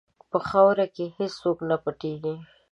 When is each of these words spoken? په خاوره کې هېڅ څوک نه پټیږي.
په 0.31 0.37
خاوره 0.47 0.85
کې 0.95 1.05
هېڅ 1.17 1.33
څوک 1.41 1.57
نه 1.69 1.75
پټیږي. 1.83 2.35